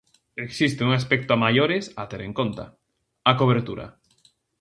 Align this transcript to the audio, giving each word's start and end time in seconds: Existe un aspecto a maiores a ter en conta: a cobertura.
Existe 0.47 0.81
un 0.87 0.91
aspecto 0.99 1.29
a 1.33 1.41
maiores 1.45 1.83
a 2.01 2.03
ter 2.11 2.21
en 2.27 2.33
conta: 2.39 2.65
a 3.31 3.31
cobertura. 3.41 3.85